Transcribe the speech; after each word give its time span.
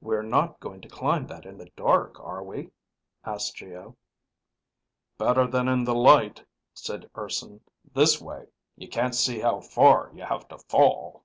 "We're 0.00 0.22
not 0.22 0.60
going 0.60 0.80
to 0.82 0.88
climb 0.88 1.26
that 1.26 1.44
in 1.44 1.58
the 1.58 1.68
dark, 1.70 2.20
are 2.20 2.40
we?" 2.44 2.70
asked 3.24 3.56
Geo. 3.56 3.96
"Better 5.18 5.48
than 5.48 5.66
in 5.66 5.82
the 5.82 5.92
light," 5.96 6.46
said 6.72 7.10
Urson. 7.16 7.60
"This 7.92 8.20
way 8.20 8.46
you 8.76 8.88
can't 8.88 9.12
see 9.16 9.40
how 9.40 9.58
far 9.58 10.12
you 10.14 10.22
have 10.22 10.46
to 10.50 10.58
fall." 10.68 11.24